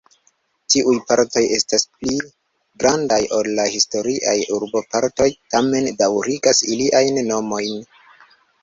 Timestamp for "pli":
1.97-2.15